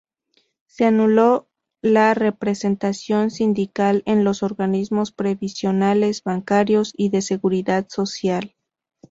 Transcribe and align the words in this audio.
Se 0.65 0.85
anuló 0.85 1.47
la 1.83 2.15
representación 2.15 3.29
sindical 3.29 4.01
en 4.07 4.23
los 4.23 4.41
organismos 4.41 5.11
previsionales, 5.11 6.23
bancarios 6.23 6.91
y 6.97 7.09
de 7.09 7.21
seguridad 7.21 7.85
social. 7.87 8.55